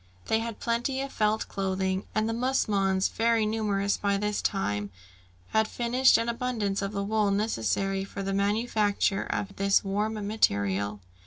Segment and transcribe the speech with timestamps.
[0.29, 4.89] They had plenty of felt clothing, and the musmons, very numerous by this time,
[5.49, 11.01] had furnished an abundance of the wool necessary for the manufacture of this warm material.